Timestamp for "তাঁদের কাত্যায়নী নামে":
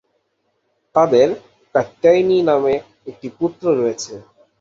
0.95-2.73